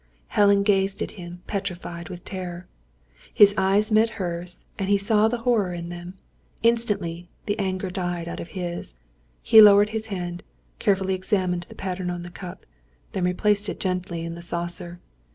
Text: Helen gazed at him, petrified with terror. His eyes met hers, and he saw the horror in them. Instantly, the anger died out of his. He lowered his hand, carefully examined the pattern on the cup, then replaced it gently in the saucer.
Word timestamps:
Helen 0.29 0.63
gazed 0.63 1.03
at 1.03 1.11
him, 1.11 1.43
petrified 1.45 2.09
with 2.09 2.25
terror. 2.25 2.65
His 3.31 3.53
eyes 3.55 3.91
met 3.91 4.09
hers, 4.17 4.61
and 4.79 4.89
he 4.89 4.97
saw 4.97 5.27
the 5.27 5.37
horror 5.45 5.75
in 5.75 5.89
them. 5.89 6.15
Instantly, 6.63 7.29
the 7.45 7.59
anger 7.59 7.91
died 7.91 8.27
out 8.27 8.39
of 8.39 8.47
his. 8.57 8.95
He 9.43 9.61
lowered 9.61 9.89
his 9.89 10.07
hand, 10.07 10.41
carefully 10.79 11.13
examined 11.13 11.67
the 11.69 11.75
pattern 11.75 12.09
on 12.09 12.23
the 12.23 12.31
cup, 12.31 12.65
then 13.11 13.25
replaced 13.25 13.69
it 13.69 13.79
gently 13.79 14.25
in 14.25 14.33
the 14.33 14.41
saucer. 14.41 14.99